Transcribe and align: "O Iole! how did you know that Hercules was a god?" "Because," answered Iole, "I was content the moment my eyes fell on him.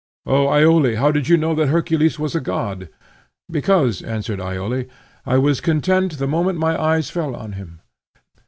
"O 0.25 0.47
Iole! 0.47 0.95
how 0.97 1.11
did 1.11 1.29
you 1.29 1.37
know 1.37 1.53
that 1.53 1.67
Hercules 1.67 2.17
was 2.17 2.33
a 2.33 2.39
god?" 2.41 2.89
"Because," 3.51 4.01
answered 4.01 4.41
Iole, 4.41 4.85
"I 5.27 5.37
was 5.37 5.61
content 5.61 6.17
the 6.17 6.25
moment 6.25 6.57
my 6.57 6.75
eyes 6.75 7.11
fell 7.11 7.35
on 7.35 7.51
him. 7.51 7.81